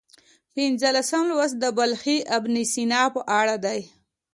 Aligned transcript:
پنځلسم 0.53 1.23
لوست 1.31 1.55
د 1.59 1.65
بلخي 1.77 2.17
ابن 2.37 2.53
سینا 2.73 3.03
په 3.15 3.21
اړه 3.39 3.55
دی. 3.65 3.79